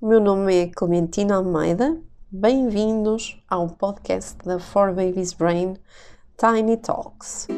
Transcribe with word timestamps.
o 0.00 0.06
meu 0.06 0.20
nome 0.20 0.54
é 0.54 0.66
Clementina 0.68 1.36
Almeida. 1.36 1.98
Bem-vindos 2.30 3.42
ao 3.50 3.68
podcast 3.68 4.36
da 4.44 4.58
For 4.60 4.94
Babies 4.94 5.32
Brain 5.32 5.74
Tiny 6.36 6.76
Talks. 6.76 7.48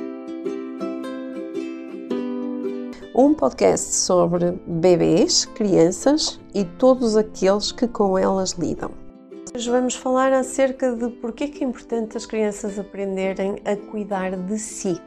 Um 3.14 3.34
podcast 3.34 3.94
sobre 3.94 4.52
bebês, 4.66 5.44
crianças 5.44 6.40
e 6.54 6.64
todos 6.64 7.14
aqueles 7.14 7.72
que 7.72 7.86
com 7.86 8.16
elas 8.16 8.52
lidam. 8.52 8.90
Hoje 9.54 9.70
vamos 9.70 9.94
falar 9.94 10.32
acerca 10.32 10.96
de 10.96 11.10
porque 11.10 11.44
é 11.44 11.48
que 11.48 11.62
é 11.62 11.66
importante 11.66 12.16
as 12.16 12.24
crianças 12.24 12.78
aprenderem 12.78 13.60
a 13.66 13.76
cuidar 13.76 14.34
de 14.34 14.58
si 14.58 14.98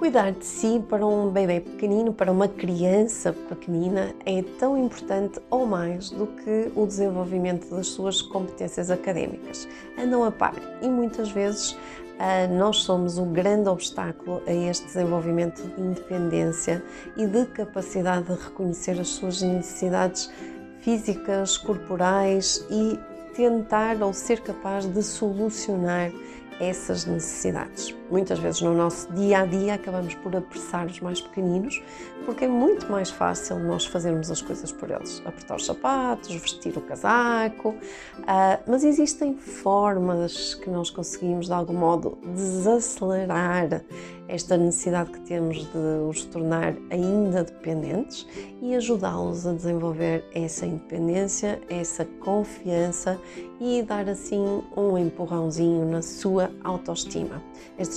Cuidar 0.00 0.32
de 0.32 0.46
si 0.46 0.82
para 0.88 1.06
um 1.06 1.28
bebê 1.28 1.60
pequenino, 1.60 2.10
para 2.10 2.32
uma 2.32 2.48
criança 2.48 3.34
pequenina, 3.34 4.14
é 4.24 4.42
tão 4.58 4.82
importante 4.82 5.38
ou 5.50 5.66
mais 5.66 6.08
do 6.08 6.26
que 6.26 6.72
o 6.74 6.86
desenvolvimento 6.86 7.68
das 7.68 7.88
suas 7.88 8.22
competências 8.22 8.90
académicas. 8.90 9.68
Andam 9.98 10.24
a 10.24 10.30
par 10.30 10.54
e 10.80 10.88
muitas 10.88 11.30
vezes 11.30 11.76
ah, 12.18 12.46
nós 12.46 12.78
somos 12.78 13.18
o 13.18 13.26
grande 13.26 13.68
obstáculo 13.68 14.42
a 14.46 14.52
este 14.54 14.86
desenvolvimento 14.86 15.60
de 15.60 15.82
independência 15.82 16.82
e 17.14 17.26
de 17.26 17.44
capacidade 17.44 18.24
de 18.24 18.42
reconhecer 18.42 18.98
as 18.98 19.08
suas 19.08 19.42
necessidades 19.42 20.32
físicas, 20.78 21.58
corporais 21.58 22.66
e 22.70 22.98
tentar 23.36 24.02
ou 24.02 24.14
ser 24.14 24.40
capaz 24.40 24.86
de 24.86 25.02
solucionar 25.02 26.10
essas 26.58 27.04
necessidades. 27.04 27.99
Muitas 28.10 28.40
vezes 28.40 28.60
no 28.60 28.74
nosso 28.74 29.12
dia 29.12 29.40
a 29.40 29.46
dia 29.46 29.74
acabamos 29.74 30.14
por 30.16 30.34
apressar 30.34 30.86
os 30.86 31.00
mais 31.00 31.20
pequeninos, 31.20 31.80
porque 32.24 32.44
é 32.44 32.48
muito 32.48 32.90
mais 32.90 33.08
fácil 33.08 33.58
nós 33.60 33.86
fazermos 33.86 34.30
as 34.30 34.42
coisas 34.42 34.72
por 34.72 34.90
eles. 34.90 35.22
Apertar 35.24 35.56
os 35.56 35.64
sapatos, 35.64 36.34
vestir 36.34 36.76
o 36.76 36.80
casaco, 36.80 37.70
uh, 37.70 38.60
mas 38.66 38.82
existem 38.82 39.36
formas 39.36 40.54
que 40.54 40.68
nós 40.68 40.90
conseguimos 40.90 41.46
de 41.46 41.52
algum 41.52 41.74
modo 41.74 42.18
desacelerar 42.34 43.82
esta 44.30 44.56
necessidade 44.56 45.10
que 45.10 45.20
temos 45.20 45.58
de 45.58 45.78
os 46.08 46.24
tornar 46.24 46.74
ainda 46.88 47.42
dependentes 47.42 48.26
e 48.62 48.76
ajudá-los 48.76 49.44
a 49.46 49.52
desenvolver 49.52 50.24
essa 50.32 50.64
independência, 50.64 51.60
essa 51.68 52.04
confiança 52.04 53.18
e 53.60 53.82
dar 53.82 54.08
assim 54.08 54.62
um 54.76 54.96
empurrãozinho 54.96 55.84
na 55.84 56.00
sua 56.00 56.50
autoestima. 56.62 57.42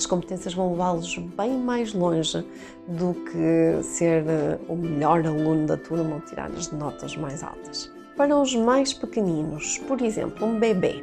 Estas 0.04 0.10
competências 0.10 0.52
vão 0.52 0.72
levá-los 0.72 1.16
bem 1.34 1.56
mais 1.56 1.94
longe 1.94 2.44
do 2.86 3.14
que 3.14 3.82
ser 3.82 4.22
eh, 4.26 4.58
o 4.68 4.76
melhor 4.76 5.26
aluno 5.26 5.66
da 5.66 5.78
turma 5.78 6.16
ou 6.16 6.20
tirar 6.20 6.50
as 6.50 6.70
notas 6.70 7.16
mais 7.16 7.42
altas. 7.42 7.90
Para 8.14 8.36
os 8.36 8.54
mais 8.54 8.92
pequeninos, 8.92 9.78
por 9.88 10.02
exemplo, 10.02 10.46
um 10.46 10.60
bebê, 10.60 11.02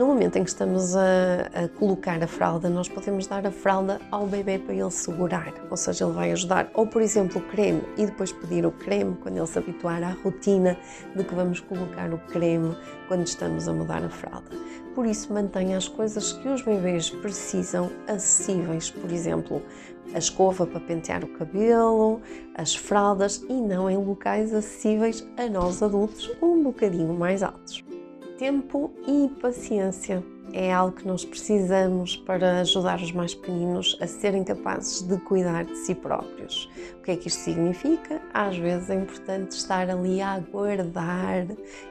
no 0.00 0.06
momento 0.06 0.36
em 0.36 0.44
que 0.44 0.48
estamos 0.48 0.96
a, 0.96 1.02
a, 1.52 1.68
colocar 1.78 2.22
a 2.22 2.26
fralda, 2.26 2.70
nós 2.70 2.88
podemos 2.88 3.26
dar 3.26 3.46
a 3.46 3.50
fralda 3.50 4.00
ao 4.10 4.26
bebê 4.26 4.58
para 4.58 4.74
ele 4.74 4.90
segurar, 4.90 5.52
ou 5.70 5.76
seja, 5.76 6.06
ele 6.06 6.14
vai 6.14 6.32
ajudar, 6.32 6.70
ou 6.72 6.86
por 6.86 7.02
exemplo 7.02 7.38
o 7.38 7.44
creme, 7.44 7.82
e 7.98 8.06
depois 8.06 8.32
pedir 8.32 8.64
o 8.64 8.72
creme 8.72 9.14
quando 9.20 9.36
ele 9.36 9.46
se 9.46 9.58
habituar 9.58 10.02
à 10.02 10.12
rotina 10.24 10.78
de 11.14 11.22
que 11.22 11.34
vamos 11.34 11.60
colocar 11.60 12.14
o 12.14 12.18
creme 12.18 12.74
quando 13.08 13.26
estamos 13.26 13.68
a 13.68 13.74
mudar 13.74 14.02
a 14.02 14.08
fralda. 14.08 14.48
Por 14.94 15.04
isso, 15.04 15.34
mantenha 15.34 15.76
as 15.76 15.86
coisas 15.86 16.32
que 16.32 16.48
os 16.48 16.62
bebês 16.62 17.10
precisam 17.10 17.90
acessíveis, 18.08 18.90
por 18.90 19.12
exemplo, 19.12 19.62
a 20.14 20.18
escova 20.18 20.66
para 20.66 20.80
pentear 20.80 21.22
o 21.22 21.28
cabelo, 21.28 22.22
as 22.54 22.74
fraldas 22.74 23.44
e 23.50 23.52
não 23.52 23.90
em 23.90 23.98
locais 23.98 24.54
acessíveis 24.54 25.28
a 25.36 25.46
nós 25.46 25.82
adultos 25.82 26.34
um 26.40 26.62
bocadinho 26.62 27.12
mais 27.12 27.42
altos. 27.42 27.84
Tempo 28.40 28.90
e 29.06 29.28
paciência 29.38 30.24
é 30.54 30.72
algo 30.72 30.96
que 30.96 31.06
nós 31.06 31.26
precisamos 31.26 32.16
para 32.16 32.60
ajudar 32.62 32.98
os 32.98 33.12
mais 33.12 33.34
pequeninos 33.34 33.98
a 34.00 34.06
serem 34.06 34.42
capazes 34.44 35.02
de 35.02 35.18
cuidar 35.18 35.66
de 35.66 35.76
si 35.76 35.94
próprios. 35.94 36.64
O 36.94 37.02
que 37.02 37.10
é 37.10 37.16
que 37.18 37.28
isto 37.28 37.40
significa? 37.40 38.18
Às 38.32 38.56
vezes 38.56 38.88
é 38.88 38.94
importante 38.94 39.50
estar 39.50 39.90
ali 39.90 40.22
a 40.22 40.36
aguardar 40.36 41.48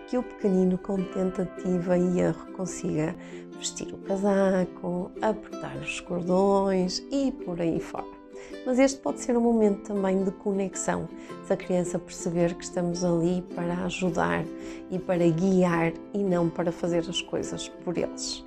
que 0.08 0.18
o 0.18 0.24
pequenino, 0.24 0.76
com 0.80 1.04
tentativa 1.04 1.96
e 1.96 2.20
erro, 2.20 2.52
consiga 2.54 3.16
vestir 3.56 3.94
o 3.94 3.98
casaco, 4.00 5.12
apertar 5.22 5.78
os 5.78 6.00
cordões 6.00 7.06
e 7.12 7.32
por 7.32 7.62
aí 7.62 7.80
fora 7.80 8.19
mas 8.66 8.80
este 8.80 9.00
pode 9.00 9.20
ser 9.20 9.38
um 9.38 9.42
momento 9.42 9.94
também 9.94 10.24
de 10.24 10.32
conexão, 10.32 11.08
se 11.46 11.54
a 11.54 11.58
criança 11.58 11.98
perceber 11.98 12.54
que 12.56 12.64
estamos 12.64 13.04
ali 13.04 13.44
para 13.56 13.74
ajudar 13.86 14.44
e 14.90 15.00
para 15.00 15.28
guiar 15.30 15.94
e 16.14 16.20
não 16.20 16.50
para 16.50 16.72
fazer 16.72 17.00
as 17.10 17.22
coisas 17.22 17.70
por 17.84 17.98
eles. 17.98 18.44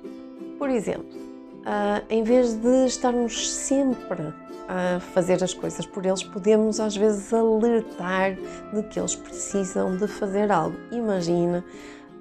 Por 0.57 0.69
exemplo, 0.69 1.17
uh, 1.61 2.03
em 2.09 2.23
vez 2.23 2.53
de 2.55 2.85
estarmos 2.85 3.51
sempre 3.51 4.33
a 4.67 4.99
fazer 4.99 5.43
as 5.43 5.53
coisas 5.53 5.85
por 5.85 6.05
eles, 6.05 6.23
podemos 6.23 6.79
às 6.79 6.95
vezes 6.95 7.33
alertar 7.33 8.35
de 8.73 8.83
que 8.83 8.99
eles 8.99 9.15
precisam 9.15 9.97
de 9.97 10.07
fazer 10.07 10.51
algo. 10.51 10.77
Imagina 10.91 11.63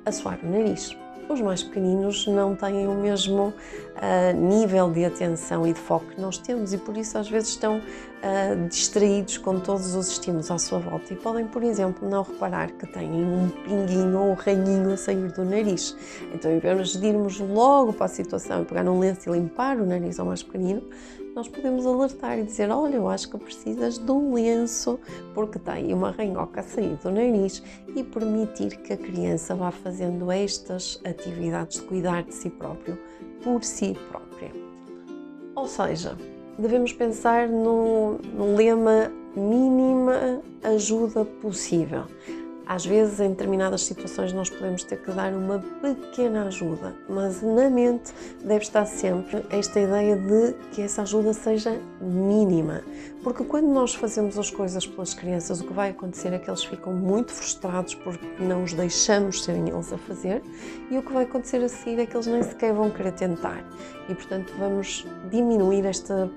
assoar 0.05 0.39
o 0.43 0.47
nariz 0.49 0.97
os 1.29 1.41
mais 1.41 1.63
pequeninos 1.63 2.27
não 2.27 2.55
têm 2.55 2.87
o 2.87 2.95
mesmo 2.95 3.49
uh, 3.49 4.37
nível 4.37 4.91
de 4.91 5.05
atenção 5.05 5.67
e 5.67 5.73
de 5.73 5.81
foco 5.81 6.07
que 6.07 6.21
nós 6.21 6.39
temos 6.39 6.73
e 6.73 6.79
por 6.79 6.97
isso 6.97 7.17
às 7.19 7.29
vezes 7.29 7.51
estão 7.51 7.81
uh, 8.23 8.69
distraídos 8.69 9.39
com 9.39 9.59
todos 9.59 9.95
os 9.95 10.09
estímulos 10.09 10.51
à 10.51 10.59
sua 10.59 10.79
volta 10.79 11.13
e 11.13 11.17
podem, 11.17 11.47
por 11.47 11.63
exemplo, 11.63 12.09
não 12.09 12.23
reparar 12.23 12.71
que 12.73 12.87
têm 12.87 13.11
um 13.11 13.49
pinguinho 13.65 14.19
ou 14.19 14.31
um 14.31 14.35
ranhinho 14.35 14.93
a 14.93 14.97
sair 14.97 15.31
do 15.33 15.45
nariz. 15.45 15.97
Então, 16.33 16.51
em 16.51 16.59
vez 16.59 16.97
de 16.97 17.07
irmos 17.07 17.39
logo 17.41 17.93
para 17.93 18.07
a 18.07 18.09
situação 18.09 18.63
e 18.63 18.65
pegar 18.65 18.89
um 18.89 18.99
lenço 18.99 19.29
e 19.29 19.33
limpar 19.33 19.79
o 19.79 19.87
nariz 19.87 20.19
ao 20.19 20.27
mais 20.27 20.43
pequenino, 20.43 20.83
nós 21.35 21.49
podemos 21.49 21.87
alertar 21.87 22.39
e 22.39 22.45
dizer: 22.45 22.71
Olha, 22.71 22.97
eu 22.97 23.09
acho 23.09 23.29
que 23.31 23.39
precisas 23.39 23.99
de 23.99 24.11
um 24.11 24.35
lenço 24.35 25.01
porque 25.35 25.59
tem 25.59 25.93
uma 25.93 26.11
ranhoca 26.11 26.61
a 26.61 26.63
sair 26.63 26.97
do 26.97 27.11
nariz 27.11 27.63
e 27.95 28.03
permitir 28.03 28.77
que 28.79 28.93
a 28.93 28.97
criança 28.97 29.55
vá 29.55 29.71
fazendo 29.71 30.31
estas 30.31 31.01
atividades 31.05 31.81
de 31.81 31.87
cuidar 31.87 32.23
de 32.23 32.35
si 32.35 32.51
próprio 32.51 32.99
por 33.43 33.65
si 33.65 33.97
própria. 34.11 34.53
Ou 35.55 35.67
seja, 35.67 36.17
devemos 36.59 36.93
pensar 36.93 37.49
no, 37.49 38.19
no 38.35 38.55
lema 38.55 39.11
mínima 39.35 40.43
ajuda 40.63 41.25
possível. 41.25 42.05
Às 42.67 42.87
vezes, 42.87 43.19
em 43.21 43.31
determinadas 43.31 43.83
situações, 43.83 44.33
nós 44.33 44.49
podemos 44.49 44.85
ter 44.85 44.97
que 45.03 45.11
dar 45.11 45.33
uma 45.33 45.59
pequena 45.59 46.47
ajuda, 46.47 46.95
mas 47.09 47.43
na 47.43 47.69
mente 47.69 48.15
deve 48.43 48.63
estar 48.63 48.87
sempre 48.87 49.45
esta 49.51 49.81
ideia 49.81 50.17
de 50.17 50.55
que 50.71 50.81
essa 50.81 51.03
ajuda 51.03 51.35
seja 51.35 51.79
mínima. 52.01 52.83
Porque 53.23 53.45
quando 53.45 53.67
nós 53.67 53.95
fazemos 53.95 54.39
as 54.39 54.49
coisas 54.51 54.87
pelas 54.87 55.13
crianças, 55.13 55.61
o 55.61 55.65
que 55.65 55.73
vai 55.73 55.91
acontecer 55.91 56.33
é 56.33 56.39
que 56.39 56.49
eles 56.49 56.65
ficam 56.65 56.93
muito 56.93 57.33
frustrados 57.33 57.95
porque 57.97 58.27
não 58.41 58.63
os 58.63 58.73
deixamos 58.73 59.43
serem 59.43 59.69
eles 59.69 59.93
a 59.93 59.99
fazer, 59.99 60.41
e 60.91 60.97
o 60.97 61.03
que 61.03 61.13
vai 61.13 61.25
acontecer 61.25 61.63
a 61.63 61.69
seguir 61.69 62.01
é 62.01 62.07
que 62.07 62.17
eles 62.17 62.27
nem 62.27 62.43
sequer 62.43 62.73
vão 62.73 62.91
querer 62.91 63.13
tentar. 63.13 63.65
E 64.09 64.15
portanto, 64.15 64.53
vamos 64.57 65.05
diminuir 65.31 65.85
esta 65.85 66.31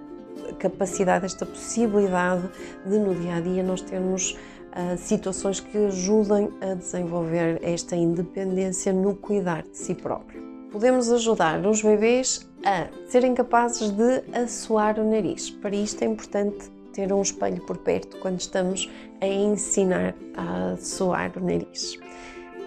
capacidade, 0.60 1.26
esta 1.26 1.46
possibilidade 1.46 2.50
de 2.86 2.98
no 2.98 3.16
dia 3.16 3.36
a 3.36 3.40
dia 3.40 3.64
nós 3.64 3.82
termos 3.82 4.32
uh, 4.32 4.98
situações 4.98 5.60
que 5.60 5.78
ajudem 5.78 6.50
a 6.62 6.74
desenvolver 6.76 7.60
esta 7.62 7.96
independência 7.96 8.94
no 8.94 9.16
cuidar 9.16 9.64
de 9.64 9.78
si 9.78 9.94
próprio. 9.94 10.44
Podemos 10.72 11.12
ajudar 11.12 11.66
os 11.66 11.82
bebês 11.82 12.50
a 12.66 12.88
serem 13.08 13.34
capazes 13.34 13.92
de 13.92 14.24
assoar 14.34 15.00
o 15.00 15.10
nariz. 15.10 15.50
Para 15.50 15.76
isto 15.76 16.04
é 16.04 16.08
importante 16.08 16.70
ter 16.92 17.14
um 17.14 17.22
espelho 17.22 17.62
por 17.66 17.78
perto 17.78 18.18
quando 18.20 18.40
estamos 18.40 18.90
a 19.22 19.28
ensinar 19.28 20.16
a 20.36 20.76
soar 20.78 21.32
o 21.38 21.40
nariz. 21.40 21.98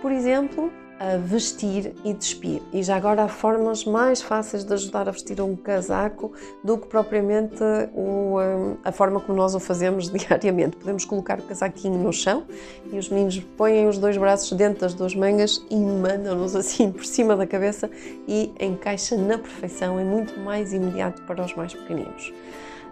Por 0.00 0.12
exemplo, 0.12 0.72
a 0.98 1.16
vestir 1.16 1.94
e 2.04 2.12
despir. 2.12 2.60
E 2.72 2.82
já 2.82 2.96
agora 2.96 3.24
há 3.24 3.28
formas 3.28 3.84
mais 3.84 4.20
fáceis 4.20 4.64
de 4.64 4.72
ajudar 4.72 5.08
a 5.08 5.12
vestir 5.12 5.40
um 5.40 5.54
casaco 5.54 6.32
do 6.62 6.76
que 6.76 6.88
propriamente 6.88 7.62
o, 7.94 8.38
hum, 8.40 8.76
a 8.84 8.90
forma 8.90 9.20
como 9.20 9.38
nós 9.38 9.54
o 9.54 9.60
fazemos 9.60 10.10
diariamente. 10.10 10.76
Podemos 10.76 11.04
colocar 11.04 11.38
o 11.38 11.42
casaquinho 11.42 11.98
no 11.98 12.12
chão 12.12 12.44
e 12.92 12.98
os 12.98 13.08
meninos 13.08 13.38
põem 13.56 13.86
os 13.86 13.98
dois 13.98 14.16
braços 14.16 14.50
dentro 14.56 14.80
das 14.80 14.94
duas 14.94 15.14
mangas 15.14 15.64
e 15.70 15.76
mandam-nos 15.76 16.56
assim 16.56 16.90
por 16.92 17.04
cima 17.04 17.36
da 17.36 17.46
cabeça 17.46 17.90
e 18.26 18.52
encaixa 18.60 19.16
na 19.16 19.38
perfeição, 19.38 19.98
é 19.98 20.04
muito 20.04 20.38
mais 20.40 20.72
imediato 20.72 21.22
para 21.22 21.44
os 21.44 21.54
mais 21.54 21.72
pequeninos. 21.74 22.32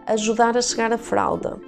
Ajudar 0.06 0.56
a 0.56 0.62
chegar 0.62 0.92
a 0.92 0.98
fralda 0.98 1.58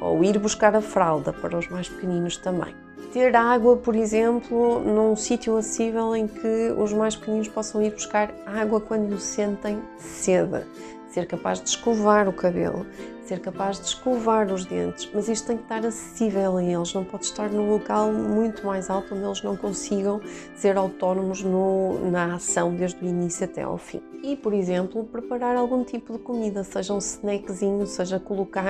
ou 0.00 0.24
ir 0.24 0.38
buscar 0.38 0.74
a 0.74 0.80
fralda 0.80 1.32
para 1.32 1.56
os 1.56 1.68
mais 1.68 1.88
pequeninos 1.88 2.36
também 2.36 2.74
ter 3.12 3.34
água, 3.34 3.76
por 3.76 3.94
exemplo, 3.96 4.80
num 4.80 5.16
sítio 5.16 5.56
acessível 5.56 6.14
em 6.14 6.26
que 6.26 6.72
os 6.76 6.92
mais 6.92 7.16
pequeninos 7.16 7.48
possam 7.48 7.82
ir 7.82 7.92
buscar 7.92 8.32
água 8.46 8.80
quando 8.80 9.18
sentem 9.18 9.80
sede. 9.98 10.64
Ser 11.10 11.26
capaz 11.26 11.60
de 11.60 11.68
escovar 11.68 12.28
o 12.28 12.32
cabelo, 12.32 12.86
ser 13.24 13.40
capaz 13.40 13.78
de 13.78 13.86
escovar 13.86 14.52
os 14.52 14.64
dentes, 14.64 15.08
mas 15.14 15.28
isto 15.28 15.48
tem 15.48 15.56
que 15.56 15.62
estar 15.64 15.84
acessível 15.84 16.56
a 16.56 16.64
eles, 16.64 16.92
não 16.94 17.04
pode 17.04 17.24
estar 17.24 17.50
num 17.50 17.70
local 17.70 18.12
muito 18.12 18.66
mais 18.66 18.88
alto 18.88 19.14
onde 19.14 19.24
eles 19.24 19.42
não 19.42 19.56
consigam 19.56 20.20
ser 20.54 20.76
autónomos 20.76 21.42
no, 21.42 22.10
na 22.10 22.34
ação 22.34 22.74
desde 22.74 23.04
o 23.04 23.08
início 23.08 23.44
até 23.44 23.62
ao 23.62 23.78
fim. 23.78 24.02
E, 24.22 24.36
por 24.36 24.52
exemplo, 24.52 25.04
preparar 25.04 25.56
algum 25.56 25.84
tipo 25.84 26.12
de 26.12 26.18
comida, 26.18 26.62
seja 26.64 26.92
um 26.92 26.98
snackzinho, 26.98 27.86
seja 27.86 28.18
colocar 28.18 28.66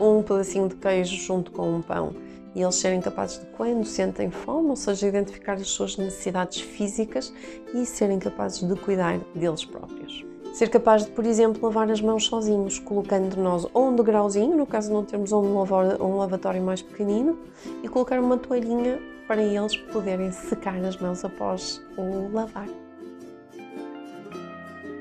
um 0.00 0.22
pedacinho 0.22 0.68
de 0.68 0.76
queijo 0.76 1.16
junto 1.16 1.50
com 1.52 1.76
um 1.76 1.82
pão 1.82 2.14
e 2.54 2.62
eles 2.62 2.74
serem 2.74 3.00
capazes 3.00 3.38
de, 3.38 3.46
quando 3.46 3.84
sentem 3.84 4.30
fome, 4.30 4.70
ou 4.70 4.76
seja, 4.76 5.06
identificar 5.06 5.54
as 5.54 5.68
suas 5.68 5.96
necessidades 5.96 6.60
físicas 6.60 7.32
e 7.72 7.86
serem 7.86 8.18
capazes 8.18 8.66
de 8.66 8.74
cuidar 8.80 9.18
deles 9.34 9.64
próprios. 9.64 10.27
Ser 10.52 10.68
capaz 10.70 11.04
de, 11.04 11.10
por 11.12 11.24
exemplo, 11.24 11.60
lavar 11.62 11.90
as 11.90 12.00
mãos 12.00 12.26
sozinhos, 12.26 12.78
colocando 12.78 13.36
nós 13.36 13.66
ou 13.72 13.88
um 13.88 13.96
degrauzinho, 13.96 14.56
no 14.56 14.66
caso 14.66 14.92
não 14.92 15.04
termos 15.04 15.30
um, 15.30 15.40
um 15.40 16.16
lavatório 16.16 16.62
mais 16.62 16.82
pequenino, 16.82 17.38
e 17.82 17.88
colocar 17.88 18.18
uma 18.18 18.36
toalhinha 18.36 18.98
para 19.26 19.42
eles 19.42 19.76
poderem 19.76 20.32
secar 20.32 20.82
as 20.84 20.96
mãos 20.96 21.24
após 21.24 21.82
o 21.96 22.32
lavar. 22.32 22.68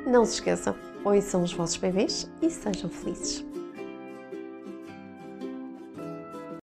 Não 0.06 0.26
se 0.26 0.34
esqueçam, 0.34 0.76
ouçam 1.04 1.42
os 1.44 1.54
vossos 1.54 1.78
bebês 1.78 2.30
e 2.42 2.50
sejam 2.50 2.90
felizes. 2.90 3.47